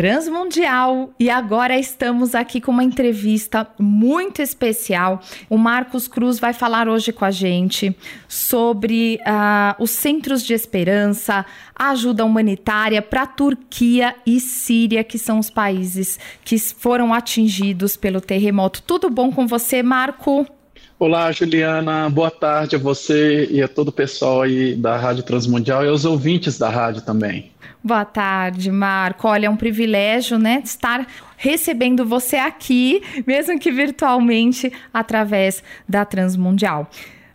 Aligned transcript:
Transmundial 0.00 1.10
e 1.20 1.28
agora 1.28 1.78
estamos 1.78 2.34
aqui 2.34 2.58
com 2.58 2.70
uma 2.70 2.82
entrevista 2.82 3.66
muito 3.78 4.40
especial. 4.40 5.20
O 5.46 5.58
Marcos 5.58 6.08
Cruz 6.08 6.38
vai 6.38 6.54
falar 6.54 6.88
hoje 6.88 7.12
com 7.12 7.22
a 7.22 7.30
gente 7.30 7.94
sobre 8.26 9.20
uh, 9.26 9.76
os 9.78 9.90
centros 9.90 10.42
de 10.42 10.54
esperança, 10.54 11.44
ajuda 11.76 12.24
humanitária 12.24 13.02
para 13.02 13.26
Turquia 13.26 14.16
e 14.24 14.40
Síria, 14.40 15.04
que 15.04 15.18
são 15.18 15.38
os 15.38 15.50
países 15.50 16.18
que 16.42 16.58
foram 16.58 17.12
atingidos 17.12 17.94
pelo 17.94 18.22
terremoto. 18.22 18.80
Tudo 18.80 19.10
bom 19.10 19.30
com 19.30 19.46
você, 19.46 19.82
Marco? 19.82 20.46
Olá, 20.98 21.30
Juliana. 21.30 22.08
Boa 22.08 22.30
tarde 22.30 22.74
a 22.74 22.78
você 22.78 23.46
e 23.50 23.62
a 23.62 23.68
todo 23.68 23.88
o 23.88 23.92
pessoal 23.92 24.40
aí 24.40 24.74
da 24.74 24.96
Rádio 24.96 25.24
Transmundial 25.24 25.84
e 25.84 25.88
aos 25.88 26.06
ouvintes 26.06 26.56
da 26.56 26.70
rádio 26.70 27.02
também. 27.02 27.50
Boa 27.82 28.04
tarde, 28.04 28.70
Marco. 28.70 29.26
Olha, 29.26 29.46
é 29.46 29.50
um 29.50 29.56
privilégio, 29.56 30.38
né, 30.38 30.60
estar 30.62 31.06
recebendo 31.36 32.04
você 32.04 32.36
aqui, 32.36 33.02
mesmo 33.26 33.58
que 33.58 33.72
virtualmente, 33.72 34.70
através 34.92 35.64
da 35.88 36.04
Transmundial. 36.04 36.90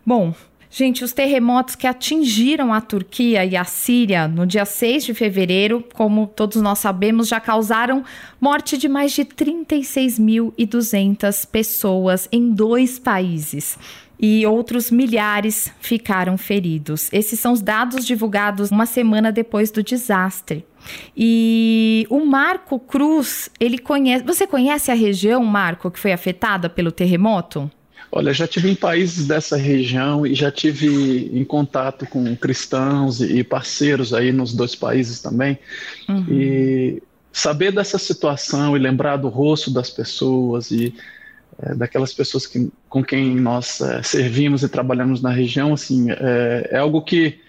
Bom, 0.05 0.35
gente, 0.69 1.03
os 1.03 1.13
terremotos 1.13 1.73
que 1.73 1.87
atingiram 1.87 2.71
a 2.71 2.79
Turquia 2.79 3.43
e 3.43 3.57
a 3.57 3.63
Síria 3.63 4.27
no 4.27 4.45
dia 4.45 4.65
6 4.65 5.05
de 5.05 5.15
fevereiro, 5.15 5.83
como 5.95 6.27
todos 6.27 6.61
nós 6.61 6.77
sabemos, 6.77 7.27
já 7.27 7.39
causaram 7.39 8.03
morte 8.39 8.77
de 8.77 8.87
mais 8.87 9.13
de 9.13 9.25
36.200 9.25 11.47
pessoas 11.47 12.29
em 12.31 12.51
dois 12.51 12.99
países 12.99 13.79
e 14.19 14.45
outros 14.45 14.89
milhares 14.91 15.71
ficaram 15.79 16.37
feridos. 16.37 17.09
Esses 17.11 17.39
são 17.39 17.53
os 17.53 17.61
dados 17.61 18.05
divulgados 18.05 18.71
uma 18.71 18.85
semana 18.85 19.31
depois 19.31 19.71
do 19.71 19.83
desastre. 19.83 20.65
E 21.15 22.05
o 22.09 22.25
Marco 22.25 22.79
Cruz, 22.79 23.49
ele 23.59 23.77
conhece. 23.77 24.23
Você 24.23 24.45
conhece 24.45 24.91
a 24.91 24.93
região, 24.93 25.43
Marco, 25.43 25.89
que 25.89 25.99
foi 25.99 26.13
afetada 26.13 26.69
pelo 26.69 26.91
terremoto? 26.91 27.69
Olha, 28.11 28.31
já 28.33 28.47
tive 28.47 28.69
em 28.69 28.75
países 28.75 29.27
dessa 29.27 29.57
região 29.57 30.25
e 30.25 30.33
já 30.33 30.51
tive 30.51 31.29
em 31.33 31.43
contato 31.43 32.05
com 32.05 32.35
cristãos 32.35 33.19
e 33.19 33.43
parceiros 33.43 34.13
aí 34.13 34.31
nos 34.31 34.53
dois 34.53 34.75
países 34.75 35.21
também. 35.21 35.57
Uhum. 36.07 36.25
E 36.29 37.03
saber 37.33 37.73
dessa 37.73 37.97
situação 37.97 38.77
e 38.77 38.79
lembrar 38.79 39.17
do 39.17 39.27
rosto 39.27 39.69
das 39.69 39.89
pessoas 39.89 40.71
e 40.71 40.93
é, 41.59 41.73
daquelas 41.73 42.13
pessoas 42.13 42.45
que, 42.45 42.69
com 42.89 43.03
quem 43.03 43.35
nós 43.35 43.81
é, 43.81 44.03
servimos 44.03 44.63
e 44.63 44.69
trabalhamos 44.69 45.21
na 45.21 45.29
região, 45.29 45.73
assim, 45.73 46.11
é, 46.11 46.69
é, 46.71 46.77
algo 46.77 47.01
que 47.01 47.39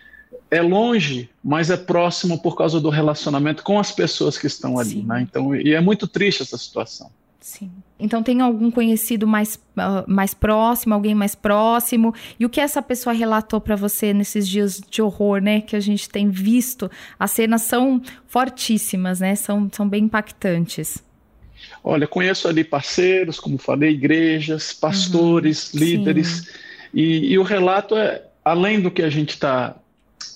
é 0.51 0.63
longe, 0.63 1.29
mas 1.43 1.71
é 1.71 1.77
próximo 1.77 2.41
por 2.41 2.57
causa 2.57 2.81
do 2.81 2.89
relacionamento 2.89 3.65
com 3.65 3.79
as 3.79 3.91
pessoas 3.91 4.39
que 4.39 4.47
estão 4.47 4.79
ali, 4.79 5.03
né? 5.03 5.21
Então, 5.21 5.55
e 5.55 5.75
é 5.75 5.81
muito 5.81 6.07
triste 6.07 6.43
essa 6.43 6.57
situação. 6.57 7.11
Sim. 7.47 7.71
Então 7.97 8.25
tem 8.25 8.41
algum 8.41 8.73
conhecido 8.73 9.25
mais, 9.25 9.55
uh, 9.55 10.05
mais 10.09 10.35
próximo, 10.35 10.95
alguém 10.95 11.15
mais 11.15 11.37
próximo? 11.37 12.13
E 12.41 12.45
o 12.45 12.51
que 12.51 12.61
essa 12.61 12.83
pessoa 12.83 13.13
relatou 13.13 13.61
para 13.61 13.77
você 13.77 14.13
nesses 14.13 14.49
dias 14.49 14.81
de 14.91 15.01
horror, 15.01 15.41
né? 15.41 15.61
Que 15.61 15.77
a 15.77 15.81
gente 15.81 16.11
tem 16.11 16.29
visto. 16.29 16.91
As 17.17 17.31
cenas 17.31 17.63
são 17.63 18.03
fortíssimas, 18.27 19.21
né? 19.21 19.37
São, 19.37 19.71
são 19.73 19.89
bem 19.89 20.05
impactantes. 20.05 21.03
Olha, 21.89 22.05
conheço 22.09 22.49
ali 22.49 22.65
parceiros, 22.65 23.39
como 23.39 23.59
falei, 23.59 23.91
igrejas, 23.91 24.73
pastores, 24.73 25.73
uhum, 25.73 25.79
líderes, 25.79 26.49
e, 26.93 27.33
e, 27.33 27.39
o 27.39 27.45
relato 27.45 27.97
é, 27.97 28.25
além 28.45 28.81
do 28.81 28.91
que 28.91 29.03
a 29.03 29.09
gente 29.09 29.35
está 29.35 29.77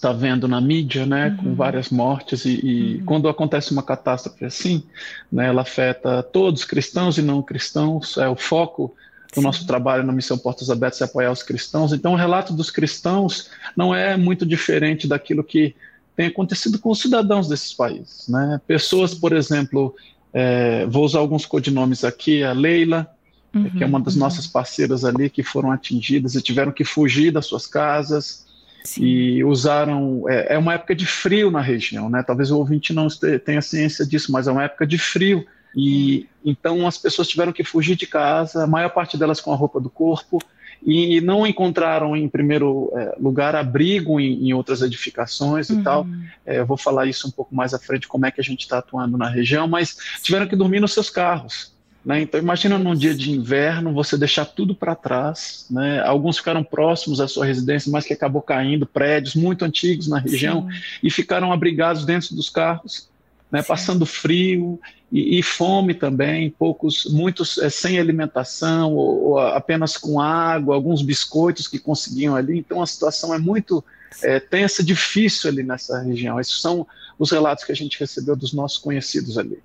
tá 0.01 0.12
vendo 0.12 0.47
na 0.47 0.61
mídia, 0.61 1.05
né, 1.05 1.27
uhum. 1.27 1.37
com 1.37 1.55
várias 1.56 1.91
mortes, 1.91 2.45
e, 2.45 2.61
e 2.65 2.95
uhum. 2.98 3.05
quando 3.05 3.28
acontece 3.28 3.73
uma 3.73 3.83
catástrofe 3.83 4.45
assim, 4.45 4.84
né, 5.31 5.48
ela 5.48 5.62
afeta 5.62 6.23
todos, 6.23 6.65
cristãos 6.65 7.19
e 7.19 7.23
não 7.23 7.43
cristãos, 7.43 8.16
é 8.16 8.28
o 8.28 8.37
foco 8.37 8.94
do 9.34 9.41
Sim. 9.41 9.43
nosso 9.43 9.66
trabalho 9.66 10.05
na 10.05 10.12
Missão 10.12 10.39
Portas 10.39 10.71
Abertas 10.71 11.00
é 11.00 11.05
apoiar 11.05 11.33
os 11.33 11.43
cristãos. 11.43 11.93
Então, 11.93 12.12
o 12.12 12.16
relato 12.16 12.53
dos 12.53 12.71
cristãos 12.71 13.50
não 13.77 13.93
é 13.93 14.16
muito 14.16 14.47
diferente 14.47 15.09
daquilo 15.09 15.43
que 15.43 15.75
tem 16.15 16.28
acontecido 16.28 16.78
com 16.78 16.91
os 16.91 17.00
cidadãos 17.00 17.49
desses 17.49 17.72
países. 17.72 18.28
Né? 18.28 18.60
Pessoas, 18.69 19.15
por 19.15 19.33
exemplo, 19.33 19.97
é, 20.32 20.86
vou 20.86 21.04
usar 21.04 21.18
alguns 21.18 21.44
codinomes 21.44 22.04
aqui, 22.04 22.42
a 22.42 22.52
Leila, 22.52 23.08
uhum, 23.54 23.70
que 23.70 23.82
é 23.82 23.86
uma 23.86 24.00
das 24.00 24.14
uhum. 24.14 24.20
nossas 24.20 24.46
parceiras 24.46 25.04
ali, 25.04 25.28
que 25.28 25.42
foram 25.42 25.70
atingidas 25.72 26.34
e 26.34 26.42
tiveram 26.42 26.72
que 26.72 26.84
fugir 26.84 27.32
das 27.32 27.46
suas 27.46 27.66
casas. 27.66 28.46
Sim. 28.84 29.04
E 29.04 29.44
usaram. 29.44 30.24
É, 30.28 30.54
é, 30.54 30.58
uma 30.58 30.74
época 30.74 30.94
de 30.94 31.04
frio 31.04 31.50
na 31.50 31.60
região, 31.60 32.08
né? 32.08 32.22
Talvez 32.22 32.50
o 32.50 32.58
ouvinte 32.58 32.92
não 32.92 33.08
tenha 33.44 33.60
ciência 33.60 34.06
disso, 34.06 34.32
mas 34.32 34.48
é 34.48 34.52
uma 34.52 34.64
época 34.64 34.86
de 34.86 34.96
frio. 34.96 35.44
E 35.76 36.26
então 36.44 36.86
as 36.86 36.97
pessoas 36.97 37.28
tiveram 37.28 37.52
que 37.52 37.62
fugir 37.62 37.94
de 37.94 38.06
casa, 38.06 38.64
a 38.64 38.66
maior 38.66 38.88
parte 38.91 39.16
delas 39.16 39.41
com 39.41 39.52
a 39.52 39.56
roupa 39.56 39.78
do 39.80 39.91
corpo, 39.91 40.38
e 40.84 41.20
não 41.20 41.46
encontraram 41.46 42.16
em 42.16 42.28
primeiro 42.28 42.91
é, 42.96 43.16
lugar 43.20 43.54
abrigo 43.54 44.18
em, 44.18 44.48
em, 44.48 44.52
outras 44.54 44.82
edificações 44.82 45.68
uhum. 45.68 45.80
e 45.80 45.82
tal. 45.82 46.06
É, 46.46 46.58
eu 46.60 46.66
vou 46.66 46.76
falar 46.76 47.06
isso 47.06 47.28
um 47.28 47.30
pouco 47.30 47.54
mais 47.54 47.74
à 47.74 47.78
frente, 47.78 48.08
como 48.08 48.26
é 48.26 48.30
que 48.30 48.41
a 48.41 48.44
gente 48.44 48.60
está 48.60 48.78
atuando 48.78 49.18
na 49.18 49.28
região, 49.28 49.68
mas 49.68 49.96
tiveram 50.22 50.46
que 50.46 50.56
dormir 50.56 50.80
nos 50.80 50.92
seus 50.92 51.10
carros. 51.10 51.72
Né? 52.04 52.22
Então 52.22 52.41
imagina 52.41 52.78
num 52.78 52.94
dia 52.94 53.14
de 53.14 53.30
inverno 53.30 53.92
você 53.92 54.16
deixar 54.16 54.46
tudo 54.46 54.74
para 54.74 54.94
trás. 54.94 55.66
Né? 55.70 56.00
Alguns 56.00 56.38
ficaram 56.38 56.64
próximos 56.64 57.20
à 57.20 57.28
sua 57.28 57.44
residência, 57.44 57.92
mas 57.92 58.06
que 58.06 58.14
acabou 58.14 58.41
caindo, 58.41 58.86
prédios 58.86 59.34
muito 59.34 59.64
antigos 59.64 60.08
na 60.08 60.18
região, 60.18 60.66
Sim. 60.70 60.78
e 61.02 61.10
ficaram 61.10 61.52
abrigados 61.52 62.06
dentro 62.06 62.34
dos 62.34 62.48
carros 62.48 63.10
né, 63.50 63.62
passando 63.62 64.06
frio 64.06 64.80
e, 65.12 65.38
e, 65.38 65.43
fome 65.43 65.93
também, 65.93 66.50
poucos, 66.50 67.06
muitos 67.06 67.59
é, 67.59 67.69
sem 67.69 67.98
alimentação 67.98 68.94
ou, 68.94 69.31
ou, 69.31 69.38
apenas 69.38 69.97
com 69.97 70.21
água, 70.21 70.75
alguns 70.75 71.03
biscoitos 71.03 71.66
que 71.66 71.78
conseguiam 71.78 72.37
ali. 72.37 72.59
Então 72.59 72.81
a 72.81 72.87
situação 72.87 73.34
é 73.34 73.38
muito 73.38 73.84
é, 74.22 74.38
tensa, 74.38 74.84
difícil 74.84 75.50
ali 75.50 75.62
nessa 75.62 76.00
região. 76.00 76.38
Esses 76.38 76.60
são 76.60 76.87
os 77.19 77.31
relatos 77.31 77.65
que 77.65 77.72
a 77.72 77.76
gente 77.76 77.98
recebeu 77.98 78.37
dos 78.37 78.53
nossos 78.53 78.78
conhecidos 78.78 79.37
ali. 79.37 79.59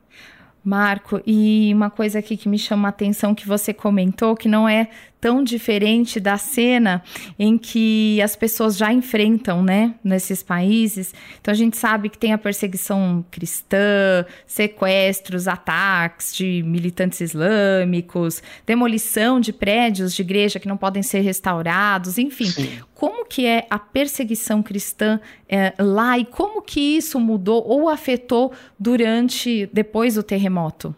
Marco, 0.65 1.21
e 1.27 1.71
uma 1.75 1.91
coisa 1.91 2.17
aqui 2.17 2.35
que 2.35 2.49
me 2.49 2.57
chama 2.57 2.87
a 2.87 2.89
atenção 2.89 3.35
que 3.35 3.47
você 3.47 3.71
comentou, 3.71 4.35
que 4.35 4.49
não 4.49 4.67
é 4.67 4.89
tão 5.21 5.43
diferente 5.43 6.19
da 6.19 6.37
cena 6.37 7.03
em 7.39 7.57
que 7.57 8.21
as 8.21 8.35
pessoas 8.35 8.77
já 8.77 8.93
enfrentam, 8.93 9.63
né, 9.63 9.95
nesses 10.03 10.43
países. 10.43 11.15
Então 11.41 11.51
a 11.51 11.55
gente 11.55 11.77
sabe 11.77 12.09
que 12.09 12.17
tem 12.17 12.31
a 12.31 12.37
perseguição 12.37 13.25
cristã, 13.31 14.25
sequestros, 14.45 15.47
ataques 15.47 16.35
de 16.35 16.61
militantes 16.63 17.21
islâmicos, 17.21 18.43
demolição 18.67 19.39
de 19.39 19.51
prédios 19.51 20.13
de 20.13 20.21
igreja 20.21 20.59
que 20.59 20.67
não 20.67 20.77
podem 20.77 21.01
ser 21.01 21.21
restaurados, 21.21 22.19
enfim. 22.19 22.45
Sim. 22.45 22.79
Como 22.95 23.25
que 23.25 23.45
é 23.45 23.67
a 23.69 23.77
perseguição 23.77 24.63
cristã 24.63 25.19
é, 25.49 25.73
lá 25.77 26.17
e 26.17 26.23
como 26.23 26.61
que 26.61 26.79
isso 26.79 27.19
mudou 27.19 27.61
ou 27.67 27.89
afetou 27.89 28.53
durante 28.79 29.69
depois 29.71 30.15
do 30.15 30.23
terremoto? 30.23 30.95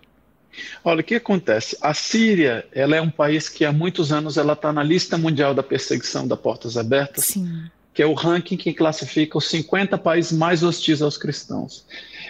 Olha, 0.84 1.02
o 1.02 1.04
que 1.04 1.16
acontece? 1.16 1.76
A 1.82 1.94
Síria, 1.96 2.66
ela 2.72 2.96
é 2.96 3.02
um 3.02 3.10
país 3.10 3.50
que 3.50 3.66
há 3.66 3.72
muitos 3.72 4.12
anos 4.12 4.38
ela 4.38 4.54
está 4.54 4.72
na 4.72 4.84
lista 4.84 5.18
mundial 5.18 5.56
da 5.56 5.64
perseguição 5.64 6.28
da 6.28 6.38
Portas 6.38 6.78
Abertas, 6.78 7.26
Sim. 7.26 7.66
que 7.94 8.04
é 8.04 8.06
o 8.06 8.14
ranking 8.14 8.58
que 8.58 8.74
classifica 8.74 9.38
os 9.38 9.50
50 9.50 9.98
países 9.98 10.32
mais 10.32 10.62
hostis 10.62 11.02
aos 11.02 11.18
cristãos. 11.18 11.84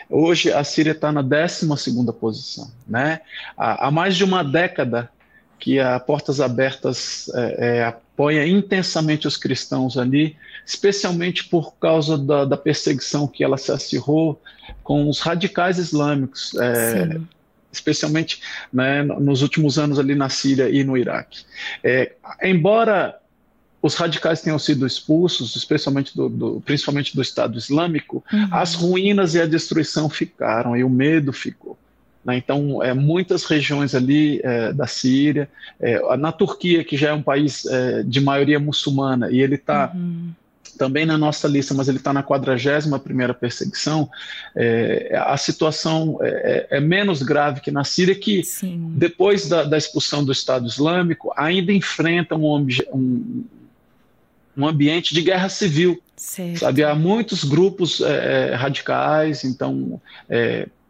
Hoje 0.10 0.52
a 0.52 0.64
Síria 0.64 0.92
está 0.92 1.12
na 1.12 1.22
12 1.22 1.68
posição. 2.20 2.72
Né? 2.88 3.20
Há, 3.58 3.88
há, 3.88 3.92
mais 3.92 4.16
de 4.16 4.24
uma 4.24 4.44
década 4.44 5.10
que 5.60 5.78
a 5.80 6.00
Portas 6.00 6.40
Abertas 6.40 7.30
é, 7.34 7.80
é, 7.80 7.96
apoia 8.18 8.48
intensamente 8.48 9.28
os 9.28 9.38
cristãos 9.38 9.96
ali, 9.96 10.36
especialmente 10.66 11.44
por 11.46 11.76
causa 11.76 12.18
da, 12.18 12.46
da 12.46 12.58
perseguição 12.58 13.28
que 13.28 13.44
ela 13.44 13.60
se 13.60 13.72
acirrou 13.72 14.42
com 14.84 15.08
os 15.08 15.20
radicais 15.20 15.78
islâmicos. 15.78 16.56
É, 16.60 17.20
especialmente 17.72 18.42
né, 18.74 19.04
nos 19.04 19.44
últimos 19.44 19.78
anos 19.78 20.00
ali 20.00 20.16
na 20.16 20.30
Síria 20.30 20.68
e 20.68 20.84
no 20.84 20.98
Iraque. 20.98 21.44
É, 21.84 22.14
embora 22.42 23.20
os 23.84 23.94
radicais 23.94 24.42
tenham 24.42 24.58
sido 24.58 24.88
expulsos, 24.88 25.56
especialmente 25.56 26.16
do, 26.16 26.28
do 26.28 26.62
principalmente 26.62 27.16
do 27.16 27.22
Estado 27.22 27.56
Islâmico, 27.56 28.24
uhum. 28.34 28.48
as 28.52 28.74
ruínas 28.74 29.36
e 29.36 29.42
a 29.42 29.46
destruição 29.46 30.10
ficaram 30.10 30.76
e 30.76 30.84
o 30.84 30.90
medo 30.90 31.32
ficou. 31.32 31.78
Né? 32.28 32.38
Então, 32.38 32.84
é, 32.84 32.94
muitas 32.94 33.46
regiões 33.46 33.96
ali 33.96 34.42
é, 34.44 34.74
da 34.74 34.86
Síria, 34.86 35.50
é, 35.80 36.18
na 36.18 36.34
Turquia, 36.34 36.84
que 36.84 36.98
já 36.98 37.10
é 37.10 37.14
um 37.14 37.24
país 37.24 37.66
é, 37.66 38.04
de 38.04 38.20
maioria 38.20 38.60
muçulmana, 38.60 39.32
e 39.32 39.42
ele 39.42 39.56
está 39.56 39.94
uhum 39.96 40.34
também 40.78 41.06
na 41.06 41.18
nossa 41.18 41.48
lista, 41.48 41.74
mas 41.74 41.88
ele 41.88 41.98
está 41.98 42.14
na 42.14 42.22
41 42.22 43.00
primeira 43.00 43.34
perseguição, 43.34 44.08
é, 44.56 45.20
a 45.26 45.36
situação 45.36 46.20
é, 46.22 46.68
é, 46.70 46.78
é, 46.78 46.80
menos 46.80 47.24
grave 47.24 47.60
que 47.62 47.72
na 47.72 47.84
Síria, 47.84 48.14
que 48.14 48.44
Sim. 48.44 48.94
depois 48.96 49.50
da, 49.50 49.64
da, 49.64 49.78
expulsão 49.78 50.24
do 50.24 50.32
Estado 50.32 50.68
Islâmico, 50.68 51.34
ainda 51.36 51.74
enfrenta 51.74 52.36
um, 52.36 52.68
um, 52.94 53.44
um 54.56 54.68
ambiente 54.68 55.16
de 55.16 55.22
guerra 55.22 55.50
civil. 55.50 56.00
Certo. 56.16 56.60
Sabe, 56.60 56.84
há 56.84 56.96
muitos 56.96 57.44
grupos 57.44 58.02
é, 58.02 58.56
radicais, 58.56 59.44
então 59.44 60.00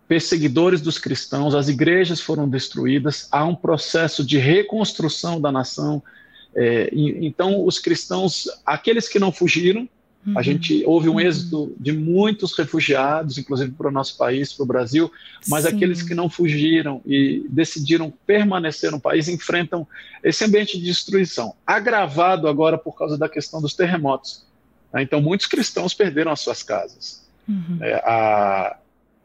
perseguidores 0.07 0.81
dos 0.81 0.97
cristãos, 0.97 1.53
as 1.53 1.67
igrejas 1.67 2.21
foram 2.21 2.47
destruídas, 2.47 3.27
há 3.31 3.43
um 3.43 3.55
processo 3.55 4.25
de 4.25 4.37
reconstrução 4.37 5.39
da 5.39 5.51
nação. 5.51 6.01
É, 6.55 6.89
e, 6.93 7.25
então, 7.27 7.65
os 7.65 7.77
cristãos, 7.77 8.47
aqueles 8.65 9.09
que 9.09 9.19
não 9.19 9.31
fugiram, 9.31 9.87
uhum. 10.25 10.37
a 10.37 10.41
gente 10.41 10.81
houve 10.85 11.09
um 11.09 11.13
uhum. 11.13 11.19
êxodo 11.19 11.75
de 11.77 11.91
muitos 11.91 12.57
refugiados, 12.57 13.37
inclusive 13.37 13.71
para 13.71 13.89
o 13.89 13.91
nosso 13.91 14.17
país, 14.17 14.53
para 14.53 14.63
o 14.63 14.65
Brasil, 14.65 15.11
mas 15.47 15.65
Sim. 15.65 15.75
aqueles 15.75 16.01
que 16.01 16.15
não 16.15 16.29
fugiram 16.29 17.01
e 17.05 17.45
decidiram 17.49 18.11
permanecer 18.25 18.91
no 18.91 18.99
país 18.99 19.27
enfrentam 19.27 19.85
esse 20.23 20.45
ambiente 20.45 20.79
de 20.79 20.85
destruição, 20.85 21.53
agravado 21.65 22.47
agora 22.47 22.77
por 22.77 22.97
causa 22.97 23.17
da 23.17 23.27
questão 23.27 23.61
dos 23.61 23.73
terremotos. 23.73 24.45
Né? 24.93 25.01
Então, 25.01 25.21
muitos 25.21 25.47
cristãos 25.47 25.93
perderam 25.93 26.31
as 26.31 26.39
suas 26.39 26.63
casas. 26.63 27.27
Uhum. 27.47 27.77
É, 27.81 27.95
a, 28.05 28.77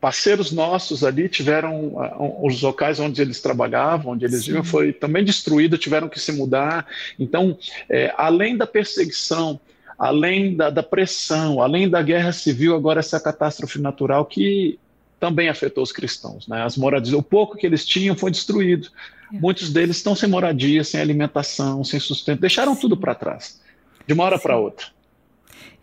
parceiros 0.02 0.50
nossos 0.50 1.04
ali 1.04 1.28
tiveram 1.28 1.94
uh, 1.94 2.44
os 2.44 2.60
locais 2.60 2.99
onde 2.99 3.22
eles 3.22 3.40
trabalhavam, 3.40 4.14
onde 4.14 4.25
eles 4.25 4.44
viviam, 4.44 4.64
foi 4.64 4.93
também 4.93 5.25
destruído, 5.25 5.78
tiveram 5.78 6.08
que 6.08 6.19
se 6.19 6.32
mudar. 6.32 6.84
Então, 7.16 7.56
é, 7.88 8.12
além 8.16 8.56
da 8.56 8.66
perseguição, 8.66 9.60
além 9.96 10.56
da, 10.56 10.70
da, 10.70 10.82
pressão, 10.82 11.62
além 11.62 11.88
da 11.88 12.02
guerra 12.02 12.32
civil, 12.32 12.75
agora 12.75 12.99
essa 12.99 13.20
catástrofe 13.20 13.78
natural 13.78 14.26
que 14.26 14.76
também 15.20 15.49
afetou 15.49 15.84
os 15.84 15.93
cristãos. 15.93 16.49
Né? 16.49 16.64
As 16.64 16.76
moradias, 16.76 17.14
o 17.14 17.22
pouco 17.22 17.56
que 17.56 17.64
eles 17.64 17.87
tinham 17.87 18.16
foi 18.16 18.32
destruído. 18.32 18.88
É. 19.32 19.38
Muitos 19.38 19.72
deles 19.72 19.99
estão 19.99 20.16
sem 20.16 20.28
moradia, 20.28 20.82
sem 20.82 21.00
alimentação, 21.00 21.84
sem 21.84 22.00
sustento, 22.00 22.40
deixaram 22.40 22.75
Sim. 22.75 22.81
tudo 22.81 22.96
para 22.96 23.14
trás, 23.14 23.60
de 24.04 24.12
uma 24.12 24.25
hora 24.25 24.37
para 24.37 24.56
outra. 24.56 24.87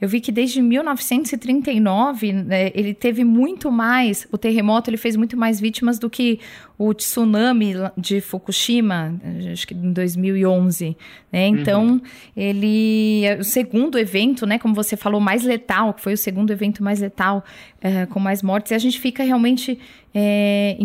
Eu 0.01 0.07
vi 0.07 0.22
que 0.22 0.31
desde 0.31 0.62
1939 0.62 2.31
né, 2.31 2.72
ele 2.74 2.94
teve 2.94 3.24
muito 3.24 3.69
mais, 3.72 4.28
o 4.31 4.38
terremoto 4.38 4.90
ele 4.90 4.98
fez 4.98 5.16
muito 5.16 5.36
mais 5.36 5.60
vítimas 5.60 6.00
do 6.00 6.10
que 6.10 6.40
o 6.78 6.94
tsunami 6.94 7.74
de 7.98 8.22
Fukushima, 8.22 9.19
acho 9.51 9.68
que 9.68 9.74
em 9.74 9.92
2011. 9.92 10.96
Né? 11.30 11.48
Então, 11.48 11.86
uhum. 11.86 12.01
ele. 12.38 13.24
O 13.38 13.44
segundo 13.44 14.00
evento, 14.00 14.46
né, 14.46 14.57
como 14.57 14.74
você 14.74 14.96
falou, 14.96 15.19
mais 15.19 15.44
letal, 15.44 15.94
que 15.94 16.02
foi 16.02 16.13
o 16.13 16.18
segundo 16.18 16.52
evento 16.52 16.81
mais 16.81 17.02
letal, 17.02 17.44
é, 17.81 18.06
com 18.06 18.18
mais 18.18 18.42
mortes, 18.42 18.72
e 18.72 18.75
a 18.75 18.80
gente 18.80 18.98
fica 18.98 19.24
realmente 19.24 19.78
é, 20.16 20.78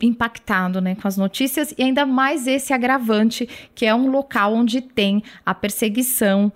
impactado 0.00 0.80
né, 0.80 0.94
com 0.94 1.08
as 1.08 1.16
notícias, 1.16 1.74
e 1.76 1.82
ainda 1.82 2.06
mais 2.06 2.46
esse 2.46 2.72
agravante, 2.72 3.48
que 3.74 3.84
é 3.84 3.94
um 3.94 4.10
local 4.10 4.54
onde 4.54 4.80
tem 4.80 5.24
a 5.44 5.52
perseguição 5.52 6.52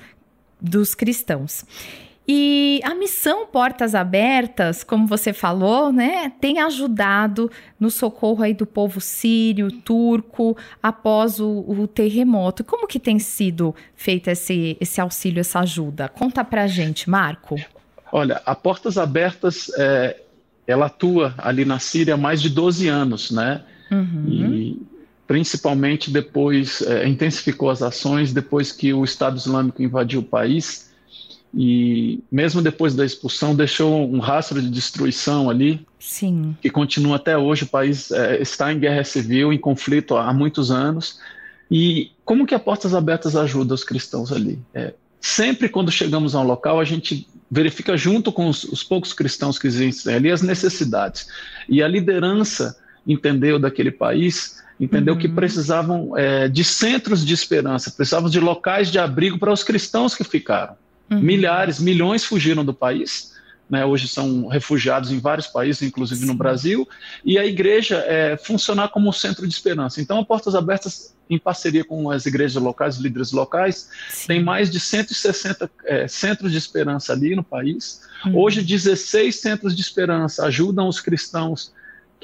dos 0.64 0.94
cristãos. 0.94 1.64
E 2.26 2.80
a 2.82 2.94
missão 2.94 3.46
Portas 3.46 3.94
Abertas, 3.94 4.82
como 4.82 5.06
você 5.06 5.34
falou, 5.34 5.92
né, 5.92 6.32
tem 6.40 6.58
ajudado 6.58 7.50
no 7.78 7.90
socorro 7.90 8.42
aí 8.42 8.54
do 8.54 8.64
povo 8.64 8.98
sírio, 8.98 9.70
turco, 9.70 10.56
após 10.82 11.38
o, 11.38 11.64
o 11.68 11.86
terremoto. 11.86 12.64
Como 12.64 12.86
que 12.86 12.98
tem 12.98 13.18
sido 13.18 13.74
feito 13.94 14.28
esse, 14.28 14.74
esse 14.80 15.02
auxílio, 15.02 15.40
essa 15.40 15.60
ajuda? 15.60 16.08
Conta 16.08 16.42
pra 16.42 16.66
gente, 16.66 17.10
Marco. 17.10 17.56
Olha, 18.10 18.40
a 18.46 18.54
Portas 18.54 18.96
Abertas, 18.96 19.70
é, 19.76 20.18
ela 20.66 20.86
atua 20.86 21.34
ali 21.36 21.66
na 21.66 21.78
Síria 21.78 22.14
há 22.14 22.16
mais 22.16 22.40
de 22.40 22.48
12 22.48 22.88
anos, 22.88 23.30
né? 23.30 23.62
Uhum. 23.90 24.24
E 24.28 24.93
principalmente 25.26 26.10
depois, 26.10 26.82
é, 26.82 27.06
intensificou 27.08 27.70
as 27.70 27.82
ações 27.82 28.32
depois 28.32 28.72
que 28.72 28.92
o 28.92 29.04
Estado 29.04 29.36
Islâmico 29.36 29.82
invadiu 29.82 30.20
o 30.20 30.24
país 30.24 30.92
e 31.56 32.20
mesmo 32.30 32.60
depois 32.60 32.94
da 32.94 33.04
expulsão 33.04 33.54
deixou 33.54 34.10
um 34.10 34.18
rastro 34.18 34.60
de 34.60 34.68
destruição 34.68 35.48
ali 35.48 35.86
Sim. 36.00 36.56
que 36.60 36.68
continua 36.68 37.16
até 37.16 37.38
hoje. 37.38 37.62
O 37.62 37.68
país 37.68 38.10
é, 38.10 38.42
está 38.42 38.72
em 38.72 38.78
guerra 38.78 39.04
civil 39.04 39.52
em 39.52 39.58
conflito 39.58 40.16
há 40.16 40.32
muitos 40.32 40.70
anos. 40.70 41.20
E 41.70 42.10
como 42.24 42.46
que 42.46 42.54
a 42.54 42.58
Portas 42.58 42.92
Abertas 42.92 43.36
ajuda 43.36 43.72
os 43.72 43.84
cristãos 43.84 44.32
ali? 44.32 44.58
É, 44.74 44.94
sempre 45.20 45.68
quando 45.68 45.92
chegamos 45.92 46.34
a 46.34 46.40
um 46.40 46.44
local 46.44 46.80
a 46.80 46.84
gente 46.84 47.26
verifica 47.48 47.96
junto 47.96 48.32
com 48.32 48.48
os, 48.48 48.64
os 48.64 48.82
poucos 48.82 49.12
cristãos 49.12 49.56
que 49.56 49.68
existem 49.68 50.14
ali 50.14 50.32
as 50.32 50.42
necessidades. 50.42 51.28
E 51.68 51.82
a 51.82 51.88
liderança 51.88 52.76
entendeu 53.06 53.60
daquele 53.60 53.92
país 53.92 54.63
entendeu? 54.78 55.14
Uhum. 55.14 55.20
Que 55.20 55.28
precisavam 55.28 56.16
é, 56.16 56.48
de 56.48 56.64
centros 56.64 57.24
de 57.24 57.34
esperança, 57.34 57.90
precisavam 57.90 58.28
de 58.28 58.40
locais 58.40 58.90
de 58.90 58.98
abrigo 58.98 59.38
para 59.38 59.52
os 59.52 59.62
cristãos 59.62 60.14
que 60.14 60.24
ficaram. 60.24 60.76
Uhum. 61.10 61.20
Milhares, 61.20 61.78
milhões 61.78 62.24
fugiram 62.24 62.64
do 62.64 62.74
país. 62.74 63.32
Né, 63.68 63.82
hoje 63.82 64.06
são 64.06 64.46
refugiados 64.46 65.10
em 65.10 65.18
vários 65.18 65.46
países, 65.46 65.80
inclusive 65.80 66.20
Sim. 66.20 66.26
no 66.26 66.34
Brasil, 66.34 66.86
e 67.24 67.38
a 67.38 67.46
igreja 67.46 68.04
é, 68.06 68.36
funcionar 68.36 68.88
como 68.88 69.08
um 69.08 69.12
centro 69.12 69.48
de 69.48 69.54
esperança. 69.54 70.02
Então, 70.02 70.18
a 70.18 70.24
Portas 70.24 70.54
Abertas, 70.54 71.14
em 71.30 71.38
parceria 71.38 71.82
com 71.82 72.10
as 72.10 72.26
igrejas 72.26 72.62
locais, 72.62 72.98
líderes 72.98 73.32
locais, 73.32 73.88
Sim. 74.10 74.26
tem 74.26 74.44
mais 74.44 74.70
de 74.70 74.78
160 74.78 75.70
é, 75.86 76.06
centros 76.06 76.52
de 76.52 76.58
esperança 76.58 77.14
ali 77.14 77.34
no 77.34 77.42
país. 77.42 78.02
Uhum. 78.26 78.36
Hoje, 78.36 78.60
16 78.60 79.34
centros 79.34 79.74
de 79.74 79.80
esperança 79.80 80.44
ajudam 80.44 80.86
os 80.86 81.00
cristãos 81.00 81.72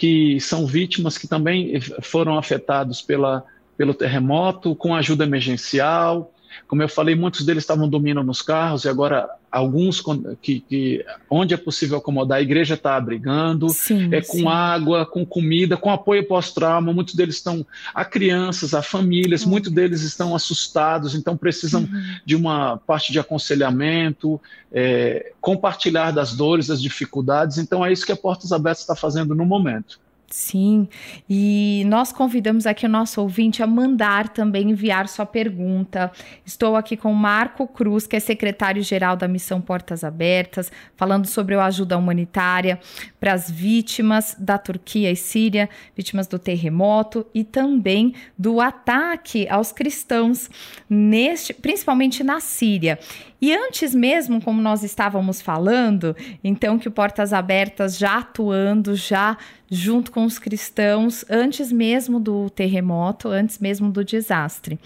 que 0.01 0.41
são 0.41 0.65
vítimas 0.65 1.19
que 1.19 1.29
também 1.29 1.79
foram 2.01 2.39
afetados 2.39 3.03
pela, 3.03 3.45
pelo 3.77 3.93
terremoto, 3.93 4.75
com 4.75 4.95
ajuda 4.95 5.25
emergencial. 5.25 6.33
Como 6.67 6.83
eu 6.83 6.89
falei, 6.89 7.15
muitos 7.15 7.45
deles 7.45 7.63
estavam 7.63 7.89
dormindo 7.89 8.23
nos 8.23 8.43
carros 8.43 8.85
e 8.85 8.89
agora 8.89 9.29
alguns 9.51 10.03
que, 10.41 10.61
que 10.61 11.05
onde 11.29 11.53
é 11.53 11.57
possível 11.57 11.99
acomodar, 11.99 12.39
a 12.39 12.43
igreja 12.43 12.75
está 12.75 12.97
abrigando, 12.97 13.69
sim, 13.71 14.09
é 14.13 14.21
com 14.21 14.39
sim. 14.39 14.47
água, 14.47 15.05
com 15.05 15.27
comida, 15.27 15.77
com 15.77 15.91
apoio 15.91 16.27
pós-trauma. 16.27 16.93
Muitos 16.93 17.15
deles 17.15 17.37
estão 17.37 17.67
a 17.95 18.05
crianças, 18.05 18.75
a 18.75 18.83
famílias, 18.83 19.43
uhum. 19.43 19.51
muitos 19.51 19.73
deles 19.73 20.03
estão 20.03 20.35
assustados, 20.35 21.15
então 21.15 21.37
precisam 21.37 21.83
uhum. 21.83 22.17
de 22.25 22.37
uma 22.37 22.77
parte 22.79 23.13
de 23.13 23.19
aconselhamento, 23.19 24.41
é, 24.73 25.33
compartilhar 25.41 26.13
das 26.13 26.35
dores, 26.35 26.69
das 26.69 26.81
dificuldades. 26.81 27.59
Então 27.59 27.85
é 27.85 27.93
isso 27.93 28.07
que 28.07 28.13
a 28.13 28.17
Portas 28.17 28.53
Abertas 28.53 28.83
está 28.83 28.95
fazendo 28.95 29.35
no 29.35 29.45
momento. 29.45 29.99
Sim, 30.33 30.89
e 31.29 31.83
nós 31.89 32.13
convidamos 32.13 32.65
aqui 32.65 32.87
o 32.87 32.89
nosso 32.89 33.21
ouvinte 33.21 33.65
a 33.65 33.67
mandar 33.67 34.29
também 34.29 34.71
enviar 34.71 35.09
sua 35.09 35.27
pergunta. 35.27 36.13
Estou 36.47 36.77
aqui 36.77 36.97
com 36.97 37.13
Marco 37.13 37.67
Cruz, 37.67 38.07
que 38.07 38.15
é 38.15 38.21
secretário-geral 38.21 39.17
da 39.17 39.27
Missão 39.27 39.61
Portas 39.61 40.05
Abertas, 40.05 40.71
falando 40.95 41.27
sobre 41.27 41.57
a 41.57 41.65
ajuda 41.65 41.99
humanitária 41.99 42.79
para 43.19 43.33
as 43.33 43.51
vítimas 43.51 44.37
da 44.39 44.57
Turquia 44.57 45.11
e 45.11 45.17
Síria, 45.17 45.69
vítimas 45.97 46.29
do 46.29 46.39
terremoto 46.39 47.27
e 47.35 47.43
também 47.43 48.15
do 48.39 48.61
ataque 48.61 49.49
aos 49.49 49.73
cristãos, 49.73 50.49
neste, 50.89 51.53
principalmente 51.53 52.23
na 52.23 52.39
Síria. 52.39 53.01
E 53.41 53.55
antes 53.55 53.95
mesmo, 53.95 54.41
como 54.43 54.61
nós 54.61 54.83
estávamos 54.83 55.41
falando, 55.41 56.15
então 56.45 56.79
que 56.79 56.89
o 56.89 56.91
Portas 56.91 57.33
Abertas 57.33 57.97
já 57.97 58.19
atuando, 58.19 58.95
já 58.95 59.37
junto 59.71 60.11
com 60.11 60.25
os 60.25 60.39
cristãos, 60.39 61.25
antes 61.31 61.71
mesmo 61.73 62.19
do 62.19 62.51
terremoto, 62.51 63.29
antes 63.29 63.59
mesmo 63.59 63.89
do 63.91 64.05
desastre. 64.05 64.79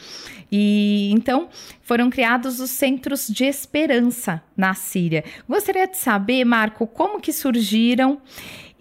E 0.52 1.10
então 1.12 1.48
foram 1.82 2.10
criados 2.10 2.60
os 2.60 2.70
centros 2.70 3.26
de 3.26 3.44
esperança 3.44 4.42
na 4.56 4.74
Síria. 4.74 5.24
Gostaria 5.48 5.88
de 5.88 5.96
saber, 5.96 6.44
Marco, 6.44 6.86
como 6.86 7.20
que 7.20 7.32
surgiram 7.32 8.20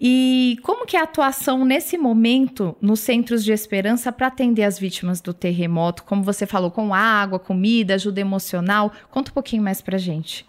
e 0.06 0.58
como 0.62 0.84
que 0.84 0.98
é 0.98 1.00
a 1.00 1.04
atuação 1.04 1.64
nesse 1.64 1.96
momento 1.96 2.76
nos 2.78 3.00
centros 3.00 3.42
de 3.42 3.52
esperança 3.52 4.12
para 4.12 4.26
atender 4.26 4.64
as 4.64 4.78
vítimas 4.78 5.18
do 5.18 5.32
terremoto? 5.32 6.02
Como 6.02 6.22
você 6.22 6.44
falou, 6.44 6.70
com 6.70 6.92
água, 6.92 7.38
comida, 7.38 7.94
ajuda 7.94 8.20
emocional. 8.20 8.92
Conta 9.10 9.30
um 9.30 9.32
pouquinho 9.34 9.62
mais 9.62 9.80
para 9.80 9.96
gente. 9.96 10.44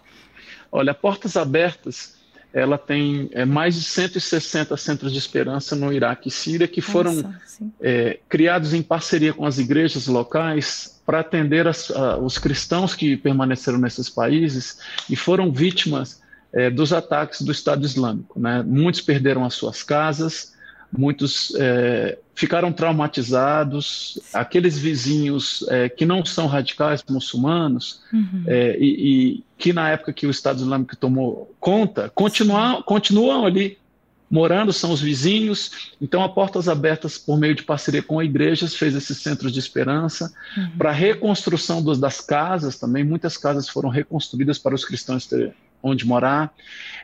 Olha, 0.70 0.94
Portas 0.94 1.38
Abertas, 1.38 2.18
ela 2.52 2.78
tem 2.78 3.30
é, 3.32 3.46
mais 3.46 3.76
de 3.76 3.84
160 3.84 4.76
centros 4.76 5.14
de 5.14 5.20
esperança 5.20 5.74
no 5.74 5.94
Iraque 5.94 6.28
e 6.28 6.32
Síria 6.32 6.68
que 6.68 6.82
foram 6.82 7.34
é, 7.80 8.20
criados 8.28 8.74
em 8.74 8.82
parceria 8.82 9.32
com 9.32 9.46
as 9.46 9.58
igrejas 9.58 10.08
locais 10.08 11.02
para 11.06 11.22
atender 11.22 11.66
as, 11.66 11.90
a, 11.92 12.18
os 12.18 12.38
cristãos 12.38 12.94
que 12.94 13.16
permaneceram 13.16 13.78
nesses 13.78 14.10
países 14.10 14.80
e 15.10 15.16
foram 15.16 15.50
vítimas 15.50 16.25
é, 16.56 16.70
dos 16.70 16.94
ataques 16.94 17.42
do 17.42 17.52
Estado 17.52 17.86
Islâmico. 17.86 18.40
Né? 18.40 18.64
Muitos 18.66 19.02
perderam 19.02 19.44
as 19.44 19.54
suas 19.54 19.84
casas, 19.84 20.56
muitos 20.92 21.54
é, 21.58 22.18
ficaram 22.34 22.72
traumatizados, 22.72 24.20
aqueles 24.34 24.78
vizinhos 24.78 25.66
é, 25.70 25.90
que 25.90 26.06
não 26.06 26.24
são 26.24 26.48
radicais 26.48 27.04
muçulmanos 27.10 28.02
uhum. 28.12 28.44
É, 28.48 28.78
e, 28.80 28.86
e, 28.86 29.44
que 29.58 29.74
na 29.74 29.90
época 29.90 30.14
que 30.14 30.26
o 30.26 30.32
Estado 30.32 30.62
Islâmico 30.62 30.96
tomou 30.96 31.54
conta, 31.60 32.10
continuam, 32.16 32.82
continuam 32.82 33.46
ali 33.46 33.78
morando, 34.30 34.74
são 34.74 34.92
os 34.92 35.02
vizinhos. 35.02 35.94
Então, 36.02 36.24
a 36.24 36.30
Portas 36.30 36.68
Abertas, 36.68 37.18
por 37.18 37.38
meio 37.38 37.56
de 37.56 37.64
parceria 37.64 38.02
com 38.02 38.22
igrejas, 38.22 38.76
fez 38.76 38.96
esses 38.96 39.18
centros 39.20 39.52
de 39.52 39.60
esperança 39.60 40.34
uhum. 40.58 40.72
para 40.78 40.90
a 40.90 40.94
reconstrução 40.94 41.82
dos, 41.82 42.00
das 42.00 42.22
casas 42.22 42.78
também. 42.78 43.04
Muitas 43.04 43.38
casas 43.38 43.70
foram 43.70 43.90
reconstruídas 43.90 44.58
para 44.58 44.76
os 44.76 44.84
cristãos 44.84 45.26
ter 45.26 45.54
onde 45.86 46.06
morar, 46.06 46.52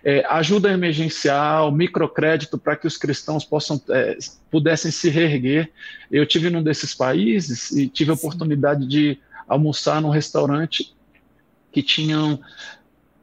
é, 0.03 0.25
ajuda 0.27 0.71
emergencial, 0.71 1.71
microcrédito 1.71 2.57
para 2.57 2.75
que 2.75 2.87
os 2.87 2.97
cristãos 2.97 3.45
possam 3.45 3.79
é, 3.89 4.17
pudessem 4.49 4.89
se 4.89 5.09
reerguer. 5.09 5.69
Eu 6.11 6.25
tive 6.25 6.49
num 6.49 6.63
desses 6.63 6.95
países 6.95 7.69
e 7.71 7.87
tive 7.87 8.09
a 8.09 8.15
oportunidade 8.15 8.87
de 8.87 9.19
almoçar 9.47 10.01
num 10.01 10.09
restaurante 10.09 10.93
que 11.71 11.83
tinham 11.83 12.39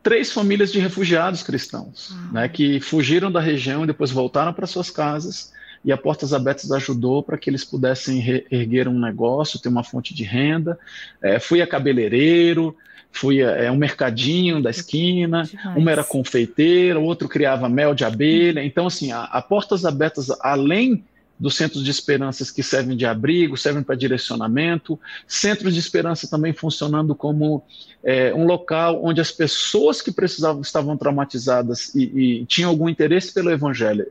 três 0.02 0.32
famílias 0.32 0.70
de 0.70 0.78
refugiados 0.78 1.42
cristãos, 1.42 2.12
ah. 2.12 2.32
né, 2.32 2.48
que 2.48 2.80
fugiram 2.80 3.30
da 3.32 3.40
região 3.40 3.82
e 3.82 3.86
depois 3.86 4.12
voltaram 4.12 4.52
para 4.52 4.66
suas 4.66 4.90
casas 4.90 5.52
e 5.84 5.92
a 5.92 5.96
Portas 5.96 6.32
Abertas 6.32 6.70
ajudou 6.72 7.22
para 7.22 7.38
que 7.38 7.48
eles 7.50 7.64
pudessem 7.64 8.44
erguer 8.50 8.88
um 8.88 8.98
negócio, 8.98 9.60
ter 9.60 9.68
uma 9.68 9.84
fonte 9.84 10.14
de 10.14 10.24
renda. 10.24 10.78
É, 11.22 11.38
fui 11.38 11.62
a 11.62 11.66
cabeleireiro, 11.66 12.76
fui 13.12 13.42
a 13.42 13.50
é, 13.50 13.70
um 13.70 13.76
mercadinho 13.76 14.62
da 14.62 14.70
esquina, 14.70 15.44
Demais. 15.44 15.76
uma 15.76 15.90
era 15.90 16.04
confeiteira, 16.04 16.98
outro 16.98 17.28
criava 17.28 17.68
mel 17.68 17.94
de 17.94 18.04
abelha. 18.04 18.64
Então, 18.64 18.86
assim, 18.86 19.12
a, 19.12 19.24
a 19.24 19.42
Portas 19.42 19.84
Abertas, 19.84 20.30
além 20.40 21.04
dos 21.38 21.54
centros 21.54 21.84
de 21.84 21.90
esperanças 21.90 22.50
que 22.50 22.64
servem 22.64 22.96
de 22.96 23.06
abrigo, 23.06 23.56
servem 23.56 23.82
para 23.82 23.94
direcionamento, 23.94 24.98
centros 25.26 25.72
de 25.72 25.78
esperança 25.78 26.28
também 26.28 26.52
funcionando 26.52 27.14
como 27.14 27.62
é, 28.02 28.34
um 28.34 28.44
local 28.44 29.04
onde 29.04 29.20
as 29.20 29.30
pessoas 29.30 30.02
que 30.02 30.10
precisavam 30.10 30.60
estavam 30.60 30.96
traumatizadas 30.96 31.94
e, 31.94 32.40
e 32.40 32.46
tinham 32.46 32.70
algum 32.70 32.88
interesse 32.88 33.32
pelo 33.32 33.50
evangelho 33.50 34.06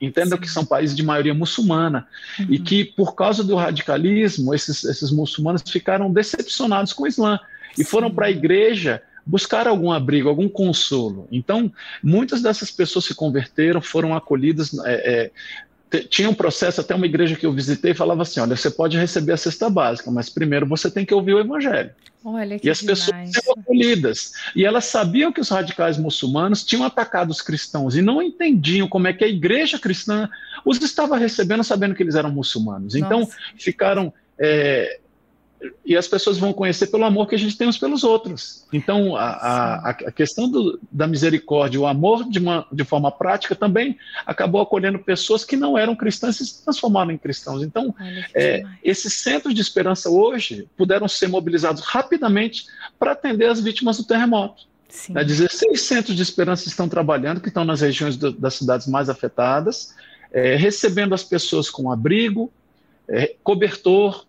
Entendam 0.00 0.38
que 0.38 0.48
são 0.48 0.64
países 0.64 0.94
de 0.94 1.02
maioria 1.02 1.34
muçulmana 1.34 2.06
uhum. 2.38 2.46
e 2.50 2.58
que, 2.58 2.84
por 2.84 3.14
causa 3.14 3.42
do 3.42 3.56
radicalismo, 3.56 4.54
esses, 4.54 4.84
esses 4.84 5.10
muçulmanos 5.10 5.62
ficaram 5.66 6.10
decepcionados 6.12 6.92
com 6.92 7.02
o 7.02 7.08
Islã 7.08 7.38
e 7.76 7.84
foram 7.84 8.10
para 8.10 8.26
a 8.26 8.30
igreja 8.30 9.02
buscar 9.28 9.68
algum 9.68 9.92
abrigo, 9.92 10.28
algum 10.28 10.48
consolo. 10.48 11.28
Então, 11.30 11.70
muitas 12.02 12.40
dessas 12.40 12.70
pessoas 12.70 13.04
se 13.04 13.14
converteram, 13.14 13.80
foram 13.82 14.16
acolhidas. 14.16 14.72
É, 14.86 15.30
é, 15.92 15.98
tinha 16.00 16.28
um 16.28 16.34
processo, 16.34 16.80
até 16.80 16.94
uma 16.94 17.06
igreja 17.06 17.36
que 17.36 17.44
eu 17.44 17.52
visitei 17.52 17.92
falava 17.94 18.22
assim: 18.22 18.40
olha, 18.40 18.56
você 18.56 18.70
pode 18.70 18.96
receber 18.96 19.32
a 19.32 19.36
cesta 19.36 19.68
básica, 19.68 20.10
mas 20.10 20.30
primeiro 20.30 20.66
você 20.66 20.90
tem 20.90 21.04
que 21.04 21.14
ouvir 21.14 21.34
o 21.34 21.40
evangelho. 21.40 21.90
Olha, 22.24 22.60
e 22.62 22.68
as 22.68 22.80
demais. 22.80 23.00
pessoas 23.00 23.36
eram 23.36 23.60
acolhidas. 23.60 24.32
E 24.56 24.64
elas 24.64 24.86
sabiam 24.86 25.32
que 25.32 25.40
os 25.40 25.48
radicais 25.48 25.96
muçulmanos 25.96 26.64
tinham 26.64 26.84
atacado 26.84 27.30
os 27.30 27.40
cristãos 27.40 27.96
e 27.96 28.02
não 28.02 28.20
entendiam 28.20 28.88
como 28.88 29.06
é 29.06 29.12
que 29.12 29.24
a 29.24 29.28
igreja 29.28 29.78
cristã 29.78 30.28
os 30.64 30.80
estava 30.82 31.16
recebendo 31.16 31.62
sabendo 31.62 31.94
que 31.94 32.02
eles 32.02 32.14
eram 32.14 32.30
muçulmanos. 32.30 32.94
Então, 32.94 33.20
Nossa. 33.20 33.32
Então 33.32 33.58
ficaram 33.58 34.12
é, 34.38 35.00
e 35.84 35.96
as 35.96 36.06
pessoas 36.06 36.38
vão 36.38 36.52
conhecer 36.52 36.86
pelo 36.86 37.04
amor 37.04 37.26
que 37.26 37.34
a 37.34 37.38
gente 37.38 37.56
tem 37.56 37.66
uns 37.66 37.78
pelos 37.78 38.04
outros. 38.04 38.64
Então, 38.72 39.16
a, 39.16 39.24
a, 39.24 39.90
a 39.90 40.12
questão 40.12 40.48
do, 40.48 40.78
da 40.90 41.06
misericórdia, 41.06 41.80
o 41.80 41.86
amor 41.86 42.28
de, 42.28 42.38
uma, 42.38 42.66
de 42.70 42.84
forma 42.84 43.10
prática 43.10 43.56
também 43.56 43.98
acabou 44.24 44.60
acolhendo 44.60 44.98
pessoas 44.98 45.44
que 45.44 45.56
não 45.56 45.76
eram 45.76 45.96
cristãs 45.96 46.40
e 46.40 46.46
se 46.46 46.62
transformaram 46.62 47.10
em 47.10 47.18
cristãos. 47.18 47.62
Então, 47.62 47.94
é, 48.34 48.62
esses 48.84 49.14
centros 49.14 49.54
de 49.54 49.60
esperança 49.60 50.08
hoje 50.08 50.68
puderam 50.76 51.08
ser 51.08 51.28
mobilizados 51.28 51.82
rapidamente 51.82 52.66
para 52.98 53.12
atender 53.12 53.46
as 53.46 53.60
vítimas 53.60 53.96
do 53.96 54.04
terremoto. 54.04 54.68
Sim. 54.88 55.12
16 55.12 55.72
né, 55.72 55.76
centros 55.76 56.16
de 56.16 56.22
esperança 56.22 56.68
estão 56.68 56.88
trabalhando, 56.88 57.40
que 57.40 57.48
estão 57.48 57.64
nas 57.64 57.80
regiões 57.80 58.16
do, 58.16 58.32
das 58.32 58.54
cidades 58.54 58.86
mais 58.86 59.08
afetadas, 59.08 59.94
é, 60.32 60.54
recebendo 60.54 61.14
as 61.14 61.24
pessoas 61.24 61.68
com 61.68 61.90
abrigo, 61.90 62.50
é, 63.08 63.34
cobertor, 63.42 64.27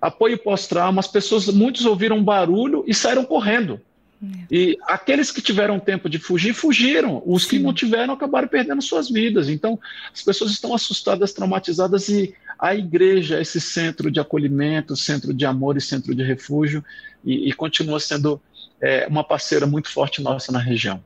apoio 0.00 0.38
pós-trauma, 0.38 1.00
as 1.00 1.08
pessoas, 1.08 1.46
muitos 1.48 1.84
ouviram 1.84 2.22
barulho 2.22 2.84
e 2.86 2.94
saíram 2.94 3.24
correndo. 3.24 3.80
É. 4.22 4.26
E 4.50 4.78
aqueles 4.82 5.30
que 5.30 5.40
tiveram 5.40 5.78
tempo 5.78 6.08
de 6.08 6.18
fugir, 6.18 6.52
fugiram. 6.52 7.22
Os 7.24 7.44
Sim. 7.44 7.48
que 7.50 7.58
não 7.60 7.72
tiveram 7.72 8.14
acabaram 8.14 8.48
perdendo 8.48 8.82
suas 8.82 9.08
vidas. 9.08 9.48
Então, 9.48 9.78
as 10.12 10.22
pessoas 10.22 10.50
estão 10.50 10.74
assustadas, 10.74 11.32
traumatizadas 11.32 12.08
e 12.08 12.34
a 12.58 12.74
igreja, 12.74 13.40
esse 13.40 13.60
centro 13.60 14.10
de 14.10 14.18
acolhimento, 14.18 14.96
centro 14.96 15.32
de 15.32 15.46
amor 15.46 15.76
e 15.76 15.80
centro 15.80 16.14
de 16.14 16.24
refúgio, 16.24 16.84
e, 17.24 17.48
e 17.48 17.52
continua 17.52 18.00
sendo 18.00 18.40
é, 18.80 19.06
uma 19.06 19.22
parceira 19.22 19.66
muito 19.66 19.88
forte 19.88 20.20
nossa 20.20 20.50
na 20.50 20.58
região. 20.58 21.02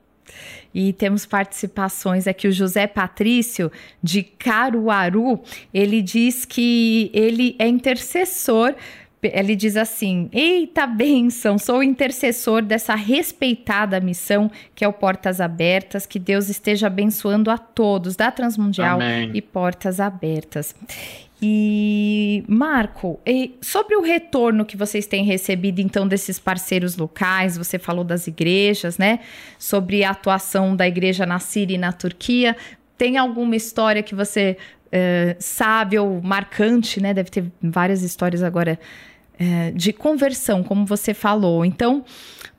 E 0.74 0.92
temos 0.92 1.26
participações 1.26 2.26
aqui. 2.26 2.48
O 2.48 2.52
José 2.52 2.86
Patrício, 2.86 3.70
de 4.02 4.22
Caruaru, 4.22 5.42
ele 5.72 6.00
diz 6.00 6.44
que 6.44 7.10
ele 7.12 7.54
é 7.58 7.68
intercessor 7.68 8.74
ele 9.22 9.54
diz 9.54 9.76
assim: 9.76 10.28
Eita 10.32 10.86
bênção, 10.86 11.56
sou 11.56 11.82
intercessor 11.82 12.62
dessa 12.62 12.94
respeitada 12.94 14.00
missão 14.00 14.50
que 14.74 14.84
é 14.84 14.88
o 14.88 14.92
Portas 14.92 15.40
Abertas. 15.40 16.06
Que 16.06 16.18
Deus 16.18 16.48
esteja 16.48 16.88
abençoando 16.88 17.50
a 17.50 17.56
todos 17.56 18.16
da 18.16 18.30
Transmundial 18.30 18.96
Amém. 18.96 19.30
e 19.34 19.40
Portas 19.40 20.00
Abertas. 20.00 20.74
E 21.44 22.44
Marco, 22.46 23.18
e 23.26 23.56
sobre 23.60 23.96
o 23.96 24.00
retorno 24.00 24.64
que 24.64 24.76
vocês 24.76 25.06
têm 25.06 25.24
recebido 25.24 25.80
então 25.80 26.06
desses 26.06 26.38
parceiros 26.38 26.96
locais, 26.96 27.58
você 27.58 27.80
falou 27.80 28.04
das 28.04 28.28
igrejas, 28.28 28.96
né? 28.96 29.18
Sobre 29.58 30.04
a 30.04 30.10
atuação 30.10 30.76
da 30.76 30.86
igreja 30.86 31.26
na 31.26 31.40
Síria 31.40 31.74
e 31.74 31.78
na 31.78 31.90
Turquia. 31.90 32.56
Tem 32.96 33.18
alguma 33.18 33.56
história 33.56 34.04
que 34.04 34.14
você 34.14 34.56
uh, 34.86 35.34
sabe 35.40 35.98
ou 35.98 36.22
marcante, 36.22 37.00
né? 37.00 37.12
Deve 37.12 37.28
ter 37.28 37.44
várias 37.60 38.02
histórias 38.02 38.40
agora 38.44 38.78
uh, 39.40 39.72
de 39.72 39.92
conversão, 39.92 40.62
como 40.62 40.84
você 40.84 41.14
falou. 41.14 41.64
Então, 41.64 42.04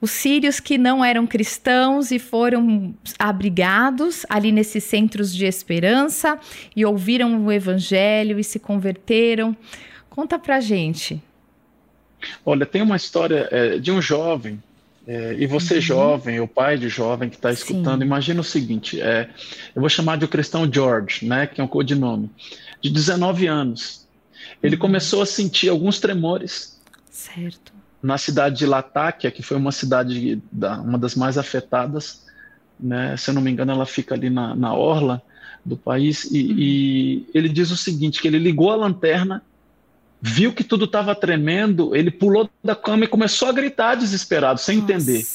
os 0.02 0.12
sírios 0.12 0.60
que 0.60 0.78
não 0.78 1.04
eram 1.04 1.26
cristãos 1.26 2.12
e 2.12 2.20
foram 2.20 2.94
abrigados 3.18 4.26
ali 4.30 4.52
nesses 4.52 4.84
centros 4.84 5.34
de 5.34 5.46
esperança 5.46 6.38
e 6.76 6.86
ouviram 6.86 7.46
o 7.46 7.52
evangelho 7.52 8.40
e 8.40 8.44
se 8.44 8.60
converteram. 8.60 9.56
Conta 10.10 10.38
pra 10.38 10.60
gente. 10.60 11.22
Olha, 12.46 12.66
tem 12.66 12.82
uma 12.82 12.96
história 12.96 13.48
é, 13.52 13.78
de 13.80 13.92
um 13.92 14.02
jovem, 14.02 14.62
é, 15.06 15.36
e 15.38 15.46
você 15.46 15.76
uhum. 15.76 15.82
jovem, 15.82 16.40
o 16.40 16.48
pai 16.48 16.78
de 16.78 16.88
jovem 16.88 17.30
que 17.30 17.36
está 17.36 17.52
escutando, 17.52 18.00
Sim. 18.00 18.06
imagina 18.06 18.40
o 18.40 18.44
seguinte: 18.44 19.02
é, 19.02 19.30
eu 19.76 19.82
vou 19.82 19.90
chamar 19.90 20.18
de 20.18 20.26
o 20.26 20.28
cristão 20.30 20.70
George, 20.72 21.26
né, 21.26 21.46
que 21.46 21.60
é 21.60 21.64
um 21.64 21.68
codinome, 21.68 22.30
de 22.82 22.90
19 22.90 23.48
anos. 23.48 24.03
Ele 24.62 24.78
começou 24.78 25.22
a 25.22 25.26
sentir 25.26 25.70
alguns 25.70 26.00
tremores. 26.00 26.80
Certo 27.10 27.74
na 28.04 28.18
cidade 28.18 28.58
de 28.58 28.66
Latáquia, 28.66 29.32
que 29.32 29.42
foi 29.42 29.56
uma 29.56 29.72
cidade 29.72 30.42
da, 30.52 30.82
uma 30.82 30.98
das 30.98 31.16
mais 31.16 31.38
afetadas, 31.38 32.22
né? 32.78 33.16
se 33.16 33.30
eu 33.30 33.34
não 33.34 33.42
me 33.42 33.50
engano, 33.50 33.72
ela 33.72 33.86
fica 33.86 34.14
ali 34.14 34.30
na, 34.30 34.54
na 34.54 34.74
orla 34.74 35.22
do 35.64 35.78
país, 35.78 36.26
e, 36.26 36.44
uhum. 36.44 36.56
e 36.58 37.30
ele 37.34 37.48
diz 37.48 37.72
o 37.72 37.78
seguinte, 37.78 38.22
que 38.22 38.28
ele 38.28 38.38
ligou 38.38 38.72
a 38.72 38.76
lanterna, 38.76 39.42
viu 40.22 40.52
que 40.52 40.66
tudo 40.66 40.84
estava 40.84 41.16
tremendo, 41.16 41.96
ele 41.96 42.12
pulou 42.12 42.50
da 42.62 42.76
cama 42.76 43.06
e 43.06 43.08
começou 43.08 43.48
a 43.48 43.54
gritar 43.54 43.96
desesperado, 43.96 44.60
sem 44.60 44.80
Nossa. 44.80 44.94
entender. 44.94 45.26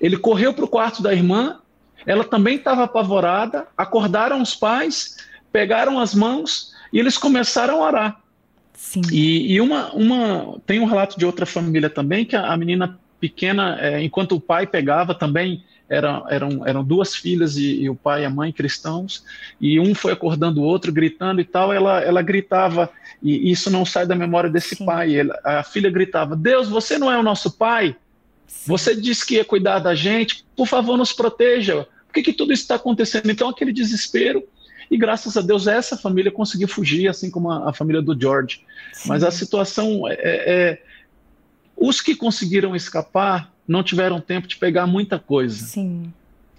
Ele 0.00 0.16
correu 0.16 0.54
para 0.54 0.64
o 0.64 0.68
quarto 0.68 1.02
da 1.02 1.12
irmã, 1.12 1.58
ela 2.06 2.22
também 2.22 2.56
estava 2.56 2.84
apavorada, 2.84 3.66
acordaram 3.76 4.40
os 4.40 4.54
pais, 4.54 5.16
pegaram 5.50 5.98
as 5.98 6.14
mãos 6.14 6.72
e 6.92 7.00
eles 7.00 7.18
começaram 7.18 7.82
a 7.82 7.86
orar. 7.86 8.20
Sim. 8.74 9.02
E, 9.10 9.52
e 9.54 9.60
uma, 9.60 9.92
uma, 9.92 10.58
tem 10.66 10.80
um 10.80 10.84
relato 10.84 11.18
de 11.18 11.24
outra 11.24 11.46
família 11.46 11.88
também, 11.90 12.24
que 12.24 12.36
a, 12.36 12.52
a 12.52 12.56
menina 12.56 12.98
pequena, 13.20 13.78
é, 13.80 14.02
enquanto 14.02 14.34
o 14.34 14.40
pai 14.40 14.66
pegava 14.66 15.14
também, 15.14 15.62
era, 15.88 16.24
eram, 16.28 16.66
eram 16.66 16.82
duas 16.82 17.14
filhas 17.14 17.56
e, 17.56 17.82
e, 17.82 17.90
o 17.90 17.94
pai 17.94 18.22
e 18.22 18.24
a 18.24 18.30
mãe 18.30 18.50
cristãos, 18.50 19.24
e 19.60 19.78
um 19.78 19.94
foi 19.94 20.12
acordando 20.12 20.60
o 20.60 20.64
outro, 20.64 20.90
gritando 20.90 21.40
e 21.40 21.44
tal, 21.44 21.72
ela, 21.72 22.00
ela 22.00 22.22
gritava, 22.22 22.90
e 23.22 23.50
isso 23.50 23.70
não 23.70 23.84
sai 23.84 24.06
da 24.06 24.14
memória 24.14 24.48
desse 24.48 24.74
Sim. 24.74 24.86
pai, 24.86 25.14
ela, 25.14 25.38
a 25.44 25.62
filha 25.62 25.90
gritava, 25.90 26.34
Deus, 26.34 26.68
você 26.68 26.98
não 26.98 27.12
é 27.12 27.18
o 27.18 27.22
nosso 27.22 27.52
pai? 27.52 27.94
Sim. 28.46 28.64
Você 28.66 28.96
disse 28.96 29.26
que 29.26 29.34
ia 29.34 29.44
cuidar 29.44 29.80
da 29.80 29.94
gente, 29.94 30.44
por 30.56 30.66
favor, 30.66 30.96
nos 30.96 31.12
proteja, 31.12 31.86
por 32.06 32.14
que, 32.14 32.22
que 32.22 32.32
tudo 32.32 32.52
isso 32.52 32.62
está 32.62 32.74
acontecendo? 32.74 33.30
Então, 33.30 33.48
aquele 33.48 33.72
desespero, 33.72 34.42
e 34.90 34.96
graças 34.96 35.36
a 35.36 35.40
Deus 35.40 35.66
essa 35.66 35.96
família 35.96 36.30
conseguiu 36.30 36.68
fugir, 36.68 37.08
assim 37.08 37.30
como 37.30 37.50
a, 37.50 37.70
a 37.70 37.72
família 37.72 38.02
do 38.02 38.18
George. 38.18 38.64
Sim. 38.92 39.08
Mas 39.08 39.22
a 39.22 39.30
situação 39.30 40.08
é, 40.08 40.14
é, 40.20 40.82
Os 41.76 42.00
que 42.00 42.14
conseguiram 42.14 42.76
escapar 42.76 43.52
não 43.66 43.82
tiveram 43.82 44.20
tempo 44.20 44.46
de 44.46 44.56
pegar 44.56 44.86
muita 44.86 45.18
coisa. 45.18 45.64
Sim. 45.64 46.12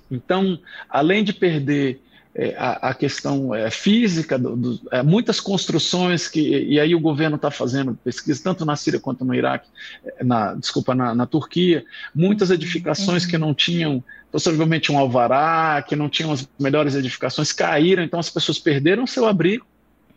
Então, 0.10 0.60
além 0.89 1.24
de 1.24 1.34
perder 1.34 2.01
é, 2.36 2.56
a, 2.58 2.90
a, 2.90 2.94
questão 2.96 3.54
é, 3.54 3.70
física, 3.70 4.40
do, 4.40 4.56
do, 4.56 4.82
é, 4.92 5.04
muitas 5.04 5.40
construções 5.40 6.28
que 6.28 6.40
e 6.40 6.80
aí 6.80 6.96
o 6.96 7.00
governo 7.00 7.36
está 7.36 7.52
fazendo 7.52 7.98
pesquisa 8.04 8.42
tanto 8.44 8.66
na 8.66 8.75
Síria 8.75 9.00
quanto 9.00 9.24
no 9.24 9.36
Iraque, 9.36 9.70
é, 10.04 10.24
na 10.24 10.56
desculpa 10.56 10.96
na, 10.96 11.13
na 11.13 11.28
Turquia, 11.28 11.86
muitas 12.13 12.50
edificações 12.50 13.24
uhum. 13.24 13.30
que 13.30 13.38
não 13.38 13.54
tinham 13.54 14.04
possivelmente 14.32 14.92
um 14.92 14.98
alvará, 14.98 15.84
que 15.88 15.96
não 15.96 16.10
tinham 16.10 16.32
as 16.32 16.48
melhores 16.60 16.96
edificações, 16.96 17.52
caíram, 17.52 18.02
então 18.02 18.20
as 18.20 18.32
pessoas 18.32 18.58
perderam 18.58 19.06
seu 19.06 19.28
abrigo, 19.28 19.66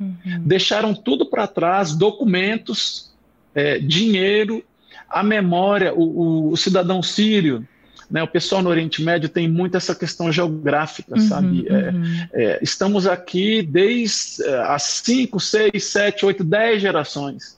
uhum. 0.00 0.16
deixaram 0.40 0.94
tudo 0.94 1.26
para 1.26 1.46
trás, 1.46 1.94
documentos, 1.94 3.12
é, 3.54 3.78
dinheiro, 3.78 4.64
a 5.06 5.23
memória, 5.23 5.92
o, 5.92 6.02
o, 6.02 6.52
o 6.52 6.56
cidadão 6.56 7.02
sírio 7.02 7.66
Né? 8.10 8.22
O 8.22 8.28
pessoal 8.28 8.62
no 8.62 8.70
Oriente 8.70 9.02
Médio 9.02 9.28
tem 9.28 9.48
muito 9.48 9.76
essa 9.76 9.94
questão 9.94 10.30
geográfica, 10.30 11.16
uhum, 11.16 11.28
sabe? 11.28 11.66
É, 11.68 11.90
uhum. 11.90 12.26
É, 12.32 12.58
estamos 12.62 13.06
aqui 13.06 13.62
desde 13.62 14.44
é, 14.44 14.60
as 14.62 14.82
5, 14.82 15.40
6, 15.40 15.84
7, 15.84 16.26
8, 16.26 16.44
10 16.44 16.82
gerações. 16.82 17.56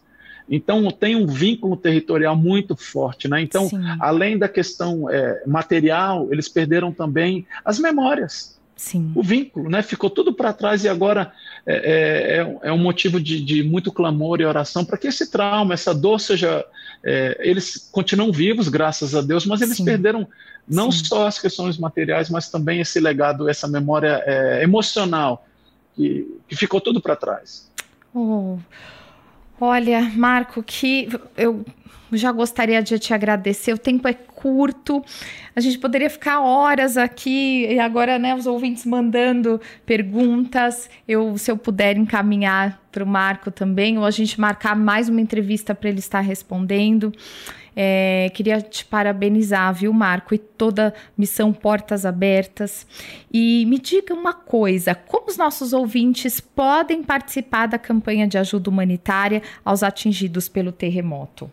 Então, 0.50 0.90
tem 0.90 1.14
um 1.14 1.26
vínculo 1.26 1.76
territorial 1.76 2.34
muito 2.34 2.74
forte. 2.74 3.28
Né? 3.28 3.42
Então, 3.42 3.68
Sim. 3.68 3.80
além 4.00 4.38
da 4.38 4.48
questão 4.48 5.10
é, 5.10 5.42
material, 5.46 6.28
eles 6.30 6.48
perderam 6.48 6.90
também 6.90 7.46
as 7.64 7.78
memórias. 7.78 8.57
Sim. 8.78 9.10
o 9.12 9.24
vínculo, 9.24 9.68
né? 9.68 9.82
Ficou 9.82 10.08
tudo 10.08 10.32
para 10.32 10.52
trás 10.52 10.84
e 10.84 10.88
agora 10.88 11.32
é, 11.66 11.74
é, 11.74 12.36
é, 12.38 12.68
é 12.68 12.72
um 12.72 12.78
motivo 12.78 13.20
de, 13.20 13.44
de, 13.44 13.64
muito 13.64 13.90
clamor 13.90 14.40
e 14.40 14.44
oração 14.44 14.84
para 14.84 14.96
que 14.96 15.08
esse 15.08 15.28
trauma, 15.30 15.74
essa 15.74 15.92
dor 15.92 16.20
seja. 16.20 16.64
É, 17.04 17.36
eles 17.40 17.88
continuam 17.90 18.30
vivos, 18.30 18.68
graças 18.68 19.16
a 19.16 19.20
Deus, 19.20 19.44
mas 19.44 19.60
eles 19.60 19.76
Sim. 19.76 19.84
perderam 19.84 20.28
não 20.66 20.92
Sim. 20.92 21.04
só 21.04 21.26
as 21.26 21.40
questões 21.40 21.76
materiais, 21.76 22.30
mas 22.30 22.50
também 22.50 22.80
esse 22.80 23.00
legado, 23.00 23.48
essa 23.48 23.66
memória 23.66 24.22
é, 24.24 24.62
emocional 24.62 25.44
que, 25.96 26.38
que 26.48 26.54
ficou 26.54 26.80
tudo 26.80 27.00
para 27.00 27.16
trás. 27.16 27.68
Oh. 28.14 28.58
Olha, 29.60 30.02
Marco, 30.14 30.62
que 30.62 31.08
eu 31.36 31.64
já 32.12 32.32
gostaria 32.32 32.82
de 32.82 32.98
te 32.98 33.12
agradecer. 33.12 33.72
O 33.72 33.78
tempo 33.78 34.06
é 34.06 34.14
curto, 34.14 35.04
a 35.54 35.60
gente 35.60 35.78
poderia 35.78 36.08
ficar 36.08 36.40
horas 36.40 36.96
aqui 36.96 37.66
e 37.66 37.80
agora, 37.80 38.18
né, 38.18 38.34
os 38.34 38.46
ouvintes 38.46 38.86
mandando 38.86 39.60
perguntas. 39.84 40.88
Eu, 41.06 41.36
se 41.36 41.50
eu 41.50 41.56
puder 41.56 41.96
encaminhar 41.96 42.80
para 42.92 43.02
o 43.02 43.06
Marco 43.06 43.50
também, 43.50 43.98
ou 43.98 44.04
a 44.04 44.10
gente 44.10 44.40
marcar 44.40 44.76
mais 44.76 45.08
uma 45.08 45.20
entrevista 45.20 45.74
para 45.74 45.88
ele 45.88 45.98
estar 45.98 46.20
respondendo. 46.20 47.12
É, 47.80 48.28
queria 48.34 48.60
te 48.60 48.84
parabenizar, 48.84 49.72
viu, 49.72 49.92
Marco, 49.92 50.34
e 50.34 50.38
toda 50.38 50.92
missão 51.16 51.52
Portas 51.52 52.04
Abertas. 52.04 52.84
E 53.32 53.64
me 53.66 53.78
diga 53.78 54.12
uma 54.12 54.34
coisa: 54.34 54.96
como 54.96 55.28
os 55.28 55.36
nossos 55.36 55.72
ouvintes 55.72 56.40
podem 56.40 57.04
participar 57.04 57.68
da 57.68 57.78
campanha 57.78 58.26
de 58.26 58.36
ajuda 58.36 58.68
humanitária 58.68 59.42
aos 59.64 59.84
atingidos 59.84 60.48
pelo 60.48 60.72
terremoto? 60.72 61.48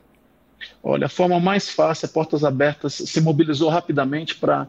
Olha, 0.82 1.06
a 1.06 1.10
forma 1.10 1.40
mais 1.40 1.70
fácil, 1.70 2.08
é 2.08 2.10
Portas 2.10 2.44
Abertas 2.44 2.96
se 2.96 3.22
mobilizou 3.22 3.70
rapidamente 3.70 4.34
para 4.34 4.68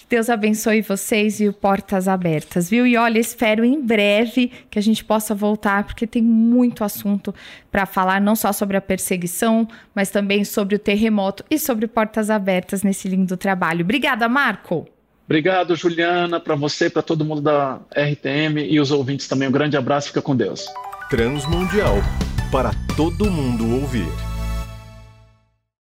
Deus 0.09 0.27
abençoe 0.27 0.81
vocês 0.81 1.39
e 1.39 1.47
o 1.47 1.53
Portas 1.53 2.07
Abertas, 2.07 2.67
viu? 2.67 2.87
E 2.87 2.97
olha, 2.97 3.19
espero 3.19 3.63
em 3.63 3.79
breve 3.79 4.51
que 4.71 4.79
a 4.79 4.81
gente 4.81 5.05
possa 5.05 5.35
voltar, 5.35 5.83
porque 5.83 6.07
tem 6.07 6.23
muito 6.23 6.83
assunto 6.83 7.33
para 7.71 7.85
falar, 7.85 8.19
não 8.19 8.35
só 8.35 8.51
sobre 8.51 8.75
a 8.75 8.81
perseguição, 8.81 9.67
mas 9.93 10.09
também 10.09 10.43
sobre 10.43 10.75
o 10.75 10.79
terremoto 10.79 11.45
e 11.47 11.59
sobre 11.59 11.85
Portas 11.85 12.31
Abertas 12.31 12.81
nesse 12.81 13.07
lindo 13.07 13.37
trabalho. 13.37 13.83
Obrigada, 13.83 14.27
Marco. 14.27 14.87
Obrigado, 15.25 15.75
Juliana, 15.75 16.39
para 16.39 16.55
você, 16.55 16.89
para 16.89 17.03
todo 17.03 17.23
mundo 17.23 17.41
da 17.41 17.79
RTM 17.91 18.65
e 18.67 18.79
os 18.79 18.89
ouvintes 18.89 19.27
também. 19.27 19.47
Um 19.47 19.51
grande 19.51 19.77
abraço, 19.77 20.07
fica 20.07 20.23
com 20.23 20.35
Deus. 20.35 20.65
Transmundial 21.07 21.97
para 22.51 22.71
todo 22.97 23.29
mundo 23.29 23.79
ouvir. 23.79 24.28